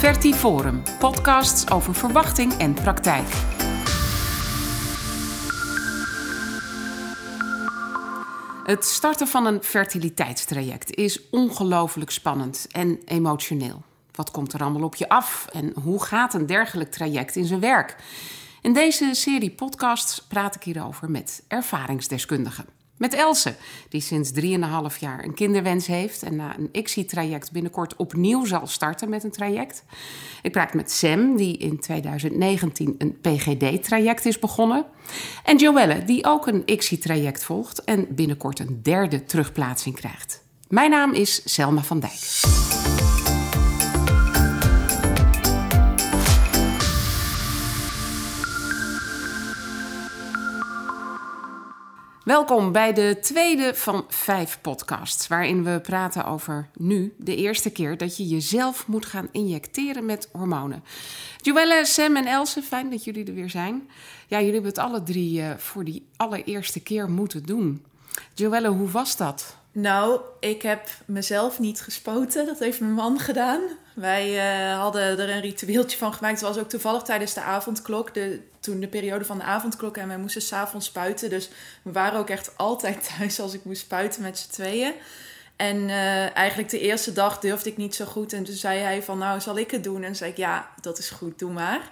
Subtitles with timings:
[0.00, 3.26] Vertiforum, podcasts over verwachting en praktijk.
[8.64, 13.82] Het starten van een fertiliteitstraject is ongelooflijk spannend en emotioneel.
[14.14, 17.60] Wat komt er allemaal op je af en hoe gaat een dergelijk traject in zijn
[17.60, 17.96] werk?
[18.60, 22.79] In deze serie podcasts praat ik hierover met ervaringsdeskundigen.
[23.00, 23.54] Met Else,
[23.88, 29.08] die sinds 3,5 jaar een kinderwens heeft en na een ICSI-traject binnenkort opnieuw zal starten
[29.08, 29.84] met een traject.
[30.42, 34.84] Ik praat met Sam, die in 2019 een PGD-traject is begonnen.
[35.44, 40.42] En Joelle, die ook een ICSI-traject volgt en binnenkort een derde terugplaatsing krijgt.
[40.68, 42.79] Mijn naam is Selma van Dijk.
[52.30, 57.96] Welkom bij de tweede van vijf podcasts, waarin we praten over nu de eerste keer
[57.96, 60.84] dat je jezelf moet gaan injecteren met hormonen.
[61.40, 63.90] Joelle, Sam en Else, fijn dat jullie er weer zijn.
[64.26, 67.84] Ja, jullie hebben het alle drie uh, voor die allereerste keer moeten doen.
[68.34, 69.56] Joelle, hoe was dat?
[69.72, 72.46] Nou, ik heb mezelf niet gespoten.
[72.46, 73.60] Dat heeft mijn man gedaan.
[74.00, 76.40] Wij uh, hadden er een ritueeltje van gemaakt.
[76.40, 78.14] Het was ook toevallig tijdens de avondklok.
[78.14, 79.96] De, toen de periode van de avondklok.
[79.96, 81.30] En wij moesten s'avonds spuiten.
[81.30, 81.50] Dus
[81.82, 84.92] we waren ook echt altijd thuis als ik moest spuiten met z'n tweeën.
[85.56, 88.32] En uh, eigenlijk de eerste dag durfde ik niet zo goed.
[88.32, 90.02] En toen zei hij van, nou zal ik het doen?
[90.02, 91.90] En zei ik, ja, dat is goed, doe maar.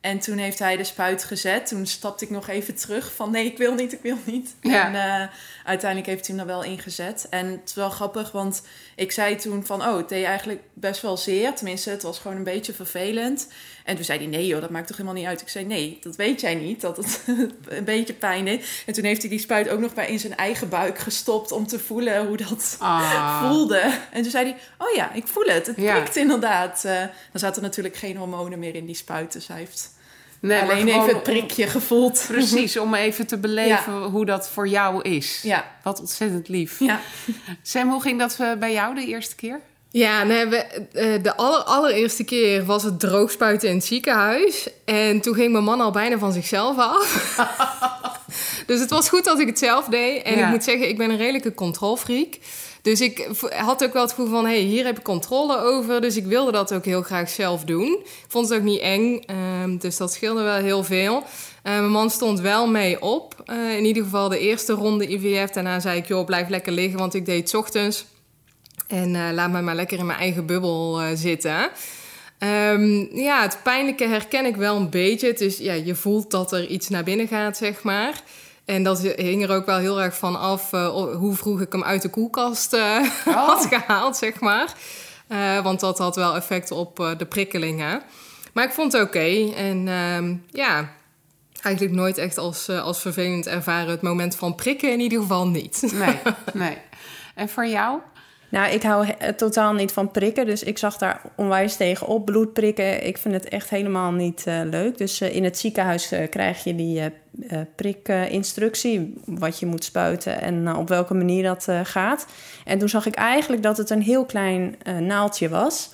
[0.00, 1.66] En toen heeft hij de spuit gezet.
[1.66, 4.54] Toen stapte ik nog even terug van nee, ik wil niet, ik wil niet.
[4.60, 4.86] Ja.
[4.86, 5.34] En uh,
[5.64, 7.26] uiteindelijk heeft hij hem er wel ingezet.
[7.30, 8.62] En het is wel grappig, want
[8.96, 11.54] ik zei toen van oh, het deed eigenlijk best wel zeer.
[11.54, 13.48] Tenminste, het was gewoon een beetje vervelend.
[13.90, 15.40] En toen zei hij nee joh, dat maakt toch helemaal niet uit.
[15.40, 17.24] Ik zei nee, dat weet jij niet, dat het
[17.68, 18.82] een beetje pijn deed.
[18.86, 21.66] En toen heeft hij die spuit ook nog bij in zijn eigen buik gestopt om
[21.66, 23.40] te voelen hoe dat ah.
[23.42, 23.98] voelde.
[24.12, 26.82] En toen zei hij oh ja, ik voel het, het prikt inderdaad.
[26.86, 29.98] Uh, dan zaten natuurlijk geen hormonen meer in die spuit, dus hij heeft
[30.40, 32.24] Nee, Alleen even het prikje gevoeld.
[32.28, 35.42] Precies, om even te beleven hoe dat voor jou is.
[35.42, 35.76] Ja.
[35.82, 36.78] Wat ontzettend lief.
[36.78, 37.00] Ja.
[37.62, 39.60] Sam, hoe ging dat eh, bij jou de eerste keer?
[39.92, 44.68] Ja, nee, we, eh, de aller, allereerste keer was het droogspuiten in het ziekenhuis.
[44.84, 47.36] En toen ging mijn man al bijna van zichzelf af.
[48.66, 50.22] dus het was goed dat ik het zelf deed.
[50.22, 52.38] En ik moet zeggen, ik ben een redelijke controlfreak.
[52.82, 56.00] Dus ik had ook wel het gevoel van, hé, hey, hier heb ik controle over.
[56.00, 57.98] Dus ik wilde dat ook heel graag zelf doen.
[58.02, 59.22] Ik vond het ook niet eng,
[59.62, 61.16] um, dus dat scheelde wel heel veel.
[61.16, 61.22] Uh,
[61.62, 63.34] mijn man stond wel mee op.
[63.46, 65.50] Uh, in ieder geval de eerste ronde IVF.
[65.50, 68.06] Daarna zei ik, joh, blijf lekker liggen, want ik deed het ochtends.
[68.86, 71.70] En uh, laat me maar lekker in mijn eigen bubbel zitten.
[72.38, 75.34] Um, ja, het pijnlijke herken ik wel een beetje.
[75.34, 78.20] Is, ja, je voelt dat er iets naar binnen gaat, zeg maar.
[78.64, 81.84] En dat hing er ook wel heel erg van af uh, hoe vroeg ik hem
[81.84, 83.06] uit de koelkast oh.
[83.24, 84.74] had gehaald, zeg maar.
[85.62, 88.02] Want dat had wel effect op de prikkelingen.
[88.52, 89.52] Maar ik vond het oké.
[89.56, 90.92] En ehm, ja,
[91.62, 93.90] eigenlijk nooit echt als, als vervelend ervaren.
[93.90, 95.92] Het moment van prikken in ieder geval niet.
[95.92, 96.18] Nee,
[96.52, 96.78] nee.
[97.34, 97.98] En voor jou?
[98.50, 99.06] Nou, ik hou
[99.36, 102.24] totaal niet van prikken, dus ik zag daar onwijs tegen op.
[102.24, 104.98] Bloedprikken, ik vind het echt helemaal niet uh, leuk.
[104.98, 107.02] Dus uh, in het ziekenhuis uh, krijg je die
[107.74, 112.26] prikinstructie, wat je moet spuiten en op welke manier dat gaat.
[112.64, 115.90] En toen zag ik eigenlijk dat het een heel klein naaldje was.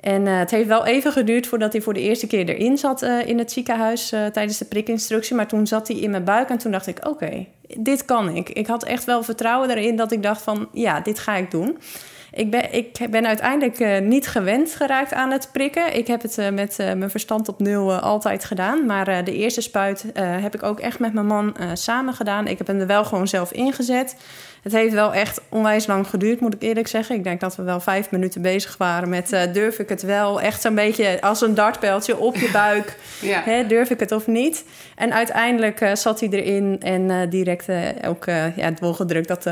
[0.00, 3.38] En het heeft wel even geduurd voordat hij voor de eerste keer erin zat in
[3.38, 5.36] het ziekenhuis tijdens de prikinstructie.
[5.36, 7.46] Maar toen zat hij in mijn buik en toen dacht ik: oké,
[7.78, 8.48] dit kan ik.
[8.48, 11.78] Ik had echt wel vertrouwen erin dat ik dacht van ja, dit ga ik doen.
[12.36, 15.96] Ik ben, ik ben uiteindelijk uh, niet gewend geraakt aan het prikken.
[15.96, 18.86] Ik heb het uh, met uh, mijn verstand op nul altijd gedaan.
[18.86, 22.46] Maar de eerste spuit heb ik ook echt met mijn man samen gedaan.
[22.46, 24.16] Ik heb hem er wel gewoon zelf ingezet.
[24.62, 27.16] Het heeft wel echt onwijs lang geduurd, moet ik eerlijk zeggen.
[27.16, 30.40] Ik denk dat we wel vijf minuten bezig waren met durf ik het wel.
[30.40, 32.96] Echt zo'n beetje als een dartpijltje op je buik.
[33.20, 33.42] ja.
[33.44, 34.64] Hè, durf ik het of niet?
[34.94, 37.66] En uiteindelijk zat hij erin en direct
[38.06, 39.46] ook ja, het gedrukt dat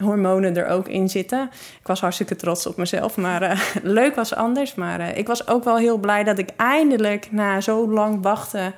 [0.00, 1.50] hormonen er ook in zitten.
[1.80, 4.74] Ik was hartstikke trots op mezelf, maar uh, leuk was anders.
[4.74, 8.74] Maar uh, ik was ook wel heel blij dat ik eindelijk na zo lang wachten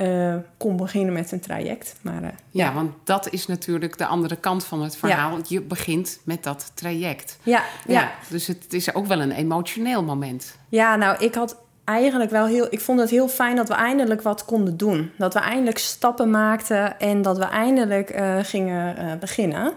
[0.00, 1.94] uh, kon beginnen met een traject.
[2.00, 5.36] Maar, ja, ja, want dat is natuurlijk de andere kant van het verhaal.
[5.36, 5.42] Ja.
[5.48, 7.38] Je begint met dat traject.
[7.42, 8.10] Ja, ja, ja.
[8.28, 10.58] Dus het is ook wel een emotioneel moment.
[10.68, 12.66] Ja, nou, ik had eigenlijk wel heel.
[12.70, 15.10] Ik vond het heel fijn dat we eindelijk wat konden doen.
[15.18, 19.72] Dat we eindelijk stappen maakten en dat we eindelijk gingen beginnen.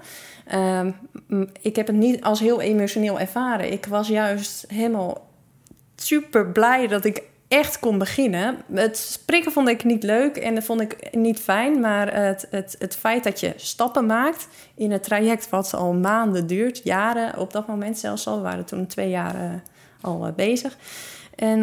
[0.54, 0.88] Uh,
[1.62, 3.72] ik heb het niet als heel emotioneel ervaren.
[3.72, 5.28] Ik was juist helemaal
[5.96, 8.58] super blij dat ik echt kon beginnen.
[8.74, 11.80] Het spreken vond ik niet leuk en dat vond ik niet fijn.
[11.80, 16.48] Maar het, het, het feit dat je stappen maakt in het traject wat al maanden
[16.48, 19.64] duurt, jaren op dat moment zelfs al, we waren toen twee jaar
[20.02, 20.78] al bezig.
[21.36, 21.60] En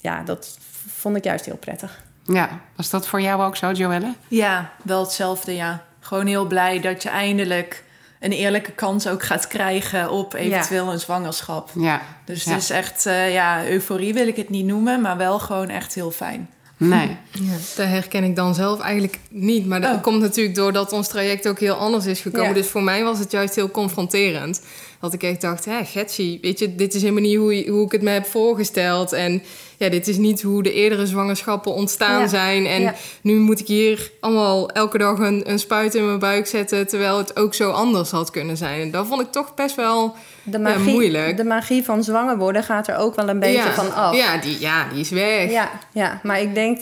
[0.00, 2.06] ja, dat vond ik juist heel prettig.
[2.24, 4.14] Ja, was dat voor jou ook zo, Joelle?
[4.28, 5.84] Ja, wel hetzelfde, ja.
[6.08, 7.84] Gewoon heel blij dat je eindelijk
[8.20, 11.70] een eerlijke kans ook gaat krijgen op eventueel een zwangerschap.
[11.74, 12.02] Ja.
[12.24, 15.68] Dus het is echt, uh, ja, euforie wil ik het niet noemen, maar wel gewoon
[15.68, 16.48] echt heel fijn.
[16.76, 17.08] Nee.
[17.32, 19.66] Ja, dat herken ik dan zelf eigenlijk niet.
[19.66, 20.02] Maar dat oh.
[20.02, 22.54] komt natuurlijk doordat ons traject ook heel anders is gekomen.
[22.54, 24.62] Dus voor mij was het juist heel confronterend.
[25.00, 27.92] Dat ik echt dacht, hè, Getsie, weet je, dit is helemaal niet hoe, hoe ik
[27.92, 29.12] het me heb voorgesteld.
[29.12, 29.42] En
[29.78, 32.66] ja, dit is niet hoe de eerdere zwangerschappen ontstaan zijn.
[32.66, 36.86] En nu moet ik hier allemaal elke dag een, een spuit in mijn buik zetten,
[36.86, 38.80] terwijl het ook zo anders had kunnen zijn.
[38.80, 41.36] En dat vond ik toch best wel de magie, moeilijk.
[41.36, 44.16] De magie van zwanger worden gaat er ook wel een beetje van af.
[44.16, 45.50] Ja die, ja, die is weg.
[45.50, 46.80] Ja, ja, maar ik denk,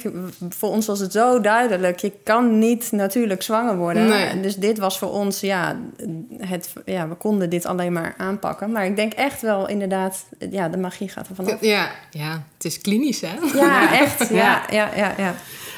[0.49, 1.99] voor ons was het zo duidelijk.
[1.99, 4.09] Je kan niet natuurlijk zwanger worden.
[4.09, 4.41] Nee.
[4.41, 5.77] Dus dit was voor ons, ja,
[6.39, 8.73] het, ja, we konden dit alleen maar aanpakken.
[8.73, 11.61] Maar ik denk echt wel inderdaad, ja, de magie gaat er vanaf.
[11.61, 13.35] Ja, ja het is klinisch, hè?
[13.55, 14.29] Ja, echt.
[14.43, 15.35] Ja, ja, ja, ja.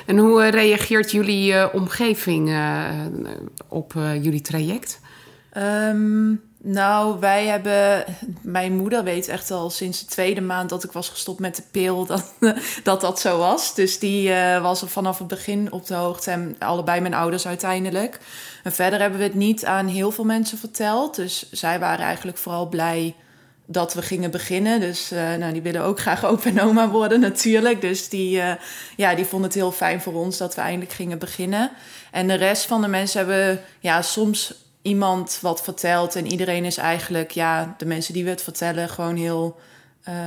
[0.07, 2.85] En hoe eh, reageert jullie uh, omgeving uh,
[3.69, 5.01] op jullie traject?
[5.57, 8.05] Um, nou, wij hebben.
[8.43, 11.63] Mijn moeder weet echt al sinds de tweede maand dat ik was gestopt met de
[11.71, 12.35] pil dat
[12.83, 13.75] dat, dat zo was.
[13.75, 16.31] Dus die uh, was er vanaf het begin op de hoogte.
[16.31, 18.19] En allebei mijn ouders uiteindelijk.
[18.63, 21.17] En verder hebben we het niet aan heel veel mensen verteld.
[21.17, 23.15] Dus zij waren eigenlijk vooral blij
[23.71, 24.81] dat we gingen beginnen.
[24.81, 27.81] Dus uh, nou, die willen ook graag opa en oma worden natuurlijk.
[27.81, 28.53] Dus die, uh,
[28.97, 31.71] ja, die vonden het heel fijn voor ons dat we eindelijk gingen beginnen.
[32.11, 36.77] En de rest van de mensen hebben ja, soms iemand wat vertelt en iedereen is
[36.77, 39.61] eigenlijk, ja, de mensen die we het vertellen, gewoon heel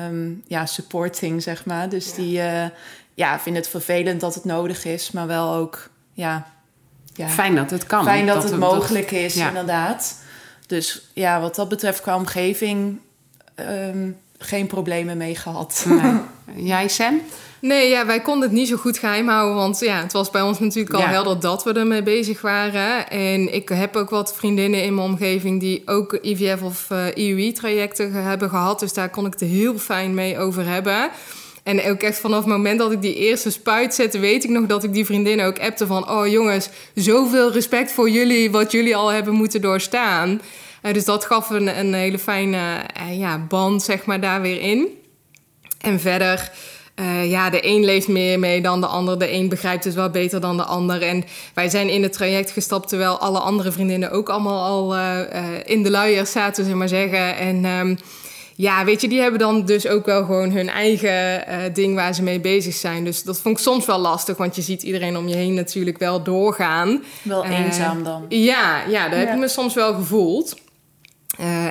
[0.07, 1.89] um, ja, supporting, zeg maar.
[1.89, 2.65] Dus die uh,
[3.13, 6.47] ja, vinden het vervelend dat het nodig is, maar wel ook, ja.
[7.13, 8.03] ja fijn dat het kan.
[8.03, 10.19] Fijn dat, het mogelijk is, inderdaad.
[10.67, 12.99] Dus ja, wat dat betreft qua omgeving
[13.69, 15.85] um, geen problemen mee gehad.
[15.87, 16.13] Nee.
[16.69, 17.21] Jij, Sam?
[17.61, 19.55] Nee, ja, wij konden het niet zo goed geheim houden.
[19.55, 23.09] Want ja, het was bij ons natuurlijk al helder dat we ermee bezig waren.
[23.09, 27.15] En ik heb ook wat vriendinnen in mijn omgeving die ook IVF of uh, eh,
[27.15, 28.79] IUI-trajecten hebben gehad.
[28.79, 31.09] Dus daar kon ik het heel fijn mee over hebben.
[31.63, 34.65] En ook echt vanaf het moment dat ik die eerste spuit zette, weet ik nog
[34.65, 36.09] dat ik die vriendinnen ook appte van...
[36.09, 40.41] Oh jongens, zoveel respect voor jullie, wat jullie al hebben moeten doorstaan.
[40.83, 44.61] Uh, dus dat gaf een, een hele fijne uh, ja, band, zeg maar, daar weer
[44.61, 44.87] in.
[45.81, 46.51] En verder
[46.95, 49.19] uh, ja, de een leeft meer mee dan de ander.
[49.19, 51.01] De een begrijpt het wel beter dan de ander.
[51.01, 51.23] En
[51.53, 54.95] wij zijn in het traject gestapt terwijl alle andere vriendinnen ook allemaal al
[55.65, 57.37] in de luiers zaten, ze maar zeggen.
[57.37, 57.97] En um,
[58.61, 62.23] ja, weet je, die hebben dan dus ook wel gewoon hun eigen ding waar ze
[62.23, 63.03] mee bezig zijn.
[63.03, 65.97] Dus dat vond ik soms wel lastig, want je ziet iedereen om je heen natuurlijk
[65.97, 67.03] wel doorgaan.
[67.21, 68.25] Wel eenzaam dan.
[68.29, 70.55] Ja, ja dat heb ik me soms wel gevoeld.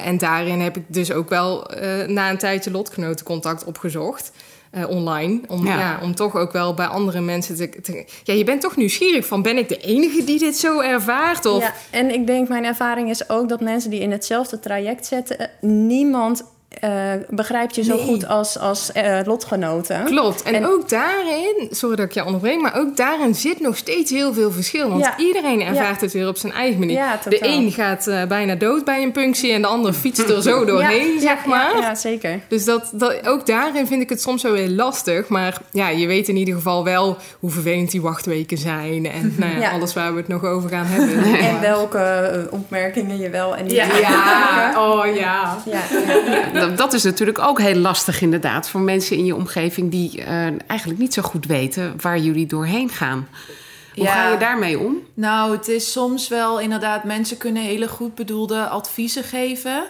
[0.05, 1.71] en daarin heb ik dus ook wel
[2.07, 4.33] na een tijdje lotgenotencontact opgezocht.
[4.75, 5.41] Uh, online.
[5.49, 5.99] Om, ja.
[6.03, 9.43] om toch ook wel bij andere mensen te, te, Ja, je bent toch nieuwsgierig van...
[9.43, 11.47] ben ik de enige die dit zo ervaart?
[11.47, 11.63] Of...
[11.63, 15.39] Ja, en ik denk, mijn ervaring is ook dat mensen die in hetzelfde traject zetten...
[15.39, 16.45] Eh, niemand
[16.85, 20.05] uh, begrijpt je zo goed als, als uh, lotgenoten.
[20.05, 20.43] Klopt.
[20.43, 24.33] En, ook daarin, sorry dat ik je onderbreek, maar ook daarin zit nog steeds heel
[24.33, 24.89] veel verschil.
[24.89, 27.05] Want iedereen ervaart het weer op zijn eigen manier.
[27.29, 30.65] de een gaat uh, bijna dood bij een punctie en de ander fietst er zo
[30.71, 31.79] doorheen, zeg maar.
[31.81, 32.41] Ja, zeker.
[32.49, 35.29] Dus dat, dat, ook daarin vind ik het soms wel heel lastig.
[35.29, 39.07] Maar ja, je weet in ieder geval wel hoe vervelend die wachtweken zijn.
[39.07, 41.19] En nou alles waar we het nog over gaan hebben.
[41.51, 44.75] En welke opmerkingen je wel en niet ja.
[44.77, 45.57] oh ja.
[46.69, 50.27] Dat is natuurlijk ook heel lastig inderdaad voor mensen in je omgeving die uh,
[50.67, 53.29] eigenlijk niet zo goed weten waar jullie doorheen gaan.
[53.95, 54.97] Hoe ga je daarmee om?
[55.15, 59.83] Nou, het is soms wel inderdaad, mensen kunnen hele goed bedoelde adviezen geven.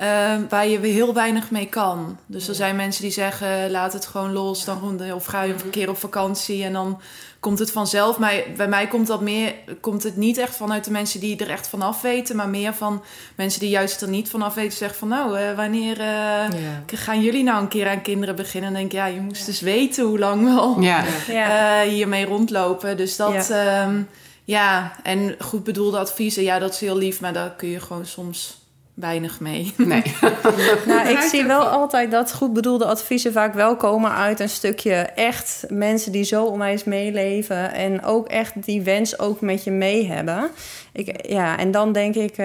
[0.00, 2.18] Uh, waar je heel weinig mee kan.
[2.26, 4.64] Dus er zijn mensen die zeggen: laat het gewoon los.
[4.64, 7.00] Dan, of ga je een keer op vakantie en dan
[7.40, 8.18] komt het vanzelf.
[8.18, 11.50] Maar bij mij komt dat meer, komt het niet echt vanuit de mensen die er
[11.50, 13.02] echt vanaf weten, maar meer van
[13.34, 14.78] mensen die juist er niet vanaf weten.
[14.78, 16.44] Zeggen van nou, uh, wanneer uh,
[16.86, 18.70] gaan jullie nou een keer aan kinderen beginnen?
[18.70, 21.04] En denk ja, je moest dus weten hoe lang we al ja.
[21.28, 22.96] Uh, hiermee rondlopen.
[22.96, 23.82] Dus dat, ja.
[23.82, 24.02] Ehm,
[24.44, 28.06] ja, en goed bedoelde adviezen, ja, dat is heel lief, maar daar kun je gewoon
[28.06, 28.62] soms
[28.94, 29.74] weinig mee.
[29.76, 30.02] Nee.
[30.86, 34.94] nou, ik zie wel altijd dat goed bedoelde adviezen vaak wel komen uit een stukje
[35.14, 40.06] echt mensen die zo onwijs meeleven en ook echt die wens ook met je mee
[40.06, 40.50] hebben.
[40.92, 42.36] Ik, ja, en dan denk ik, uh,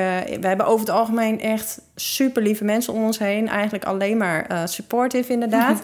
[0.41, 3.47] we hebben over het algemeen echt super lieve mensen om ons heen.
[3.47, 5.79] Eigenlijk alleen maar uh, supportive inderdaad.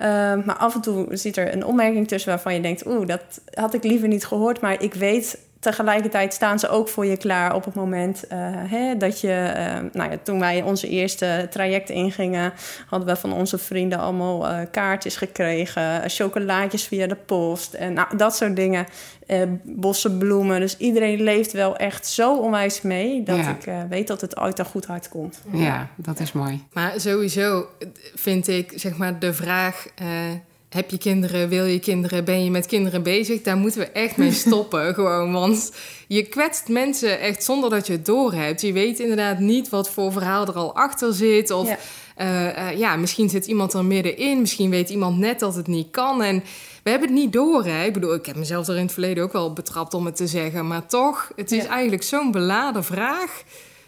[0.00, 0.04] Uh,
[0.46, 3.74] maar af en toe zit er een opmerking tussen waarvan je denkt, oeh, dat had
[3.74, 5.38] ik liever niet gehoord, maar ik weet
[5.70, 8.24] tegelijkertijd staan ze ook voor je klaar op het moment
[8.68, 9.52] hè, dat je...
[9.92, 12.52] nou ja, toen wij onze eerste traject ingingen...
[12.86, 16.10] hadden we van onze vrienden allemaal kaartjes gekregen.
[16.10, 17.74] Chocolaatjes via de post.
[17.74, 18.86] En nou, dat soort dingen.
[19.62, 20.60] bossen bloemen.
[20.60, 23.22] Dus iedereen leeft wel echt zo onwijs mee...
[23.22, 25.42] dat ik weet dat het uit een goed hart komt.
[25.52, 26.64] Ja, dat is mooi.
[26.72, 27.66] Maar sowieso
[28.14, 29.86] vind ik, zeg maar, de vraag
[30.76, 33.42] heb je kinderen, wil je kinderen, ben je met kinderen bezig?
[33.42, 35.32] Daar moeten we echt mee stoppen gewoon.
[35.32, 35.72] Want
[36.06, 38.60] je kwetst mensen echt zonder dat je het doorhebt.
[38.60, 41.50] Je weet inderdaad niet wat voor verhaal er al achter zit.
[41.50, 41.78] Of ja,
[42.16, 44.40] eh, eh, ja misschien zit iemand er middenin.
[44.40, 46.22] Misschien weet iemand net dat het niet kan.
[46.22, 46.42] En
[46.82, 47.64] we hebben het niet door.
[47.64, 47.84] Hè?
[47.84, 50.26] Ik bedoel, ik heb mezelf er in het verleden ook wel betrapt om het te
[50.26, 50.66] zeggen.
[50.66, 53.42] Maar toch, het is eigenlijk zo'n beladen vraag.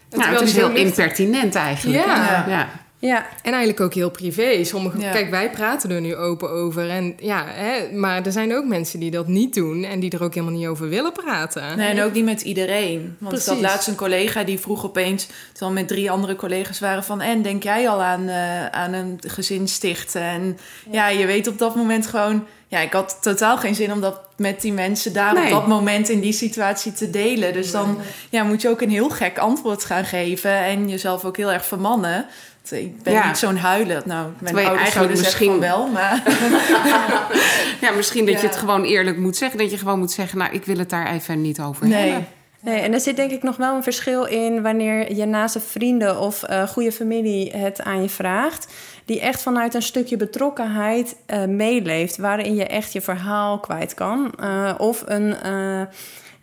[0.09, 2.05] Nou, het is heel impertinent eigenlijk.
[2.05, 2.15] ja.
[2.15, 2.45] ja.
[2.47, 2.87] Ja.
[2.99, 4.63] En eigenlijk ook heel privé.
[4.63, 6.89] Sommige, Kijk, wij praten er nu open over.
[6.89, 10.23] En, ja, hè, maar er zijn ook mensen die dat niet doen en die er
[10.23, 11.77] ook helemaal niet over willen praten.
[11.77, 13.15] Nee, en ook niet met iedereen.
[13.19, 13.47] Want Precies.
[13.47, 17.21] ik had laatst een collega die vroeg opeens, terwijl met drie andere collega's waren van...
[17.21, 20.21] en denk jij al aan, uh, aan een gezin stichten?
[20.21, 20.57] En
[20.91, 21.09] ja.
[21.09, 22.45] je weet op dat moment gewoon...
[22.67, 26.09] Ja, ik had totaal geen zin om dat met die mensen daar op dat moment
[26.09, 27.53] in die situatie te delen.
[27.53, 27.97] Dus dan
[28.29, 31.65] ja, moet je ook een heel gek antwoord gaan geven en jezelf ook heel erg
[31.65, 32.25] vermannen.
[32.71, 34.01] Ik ben niet zo'n huiler.
[34.05, 36.23] Nou, mijn Terwijl ouders eigenlijk misschien wel, maar...
[37.81, 39.59] ja, misschien dat je het gewoon eerlijk moet zeggen.
[39.59, 42.09] Dat je gewoon moet zeggen, nou, ik wil het daar even niet over nee.
[42.09, 42.27] hebben.
[42.61, 46.19] Nee, en er zit denk ik nog wel een verschil in wanneer je naast vrienden
[46.19, 48.73] of uh, goede familie het aan je vraagt.
[49.05, 54.33] Die echt vanuit een stukje betrokkenheid uh, meeleeft, waarin je echt je verhaal kwijt kan.
[54.39, 55.35] Uh, of een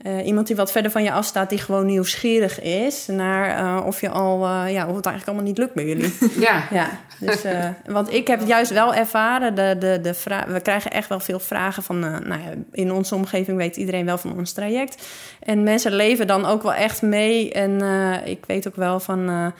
[0.06, 4.00] uh, iemand die wat verder van je afstaat, die gewoon nieuwsgierig is naar uh, of
[4.00, 6.14] je al, uh, ja, of het eigenlijk allemaal niet lukt bij jullie.
[6.46, 6.64] Ja.
[6.70, 6.88] ja
[7.20, 7.44] dus,
[7.86, 11.82] want ik heb juist wel ervaren, de, de, de we krijgen echt wel veel vragen
[11.82, 15.06] van, nou ja, in onze omgeving weet iedereen wel van ons traject.
[15.40, 17.52] En mensen leven dan ook wel echt mee.
[17.52, 17.82] En
[18.24, 19.52] ik weet ook wel van,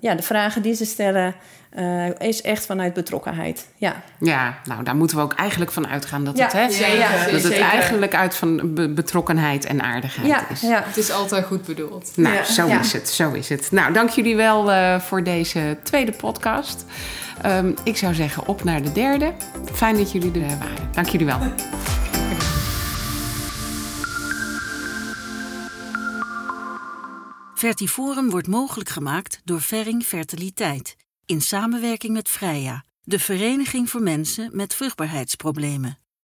[0.00, 1.34] ja, de vragen die ze stellen.
[1.78, 3.68] Uh, is echt vanuit betrokkenheid.
[3.76, 4.02] Ja.
[4.18, 7.58] ja, nou daar moeten we ook eigenlijk van uitgaan dat het, hè, ja, dat het
[7.58, 10.60] eigenlijk uit van betrokkenheid en aardigheid is.
[10.60, 10.82] Ja.
[10.86, 12.12] Het is altijd goed bedoeld.
[12.16, 13.70] Nou, zo is het, zo is het.
[13.70, 16.84] Nou, dank jullie wel uh, voor deze tweede podcast.
[17.46, 19.32] Um, ik zou zeggen op naar de derde.
[19.72, 20.88] Fijn dat jullie er waren.
[20.92, 21.38] Dank jullie wel.
[27.64, 34.50] Vertiforum wordt mogelijk gemaakt door Ferring Fertiliteit in samenwerking met Freya, de Vereniging voor Mensen
[34.52, 36.03] met Vruchtbaarheidsproblemen.